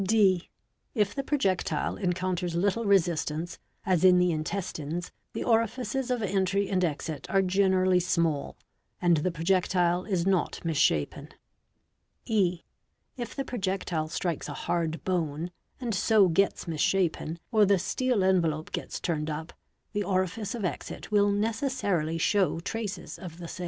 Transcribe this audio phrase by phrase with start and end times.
[0.01, 0.49] | (d)
[0.95, 6.69] If the projectile encounters little resistance, as in the in testines, the orifices of entry
[6.69, 8.57] and exit are generally small,
[8.99, 11.29] and the projectile is not misshapen..
[12.25, 12.63] (e)
[13.15, 18.71] If the projectile strikes a hard bone, and so gets misshapen, ar the steel envelope
[18.71, 19.53] gets turned up,
[19.93, 23.59] the orifice of exit will necessarily how traces of the same.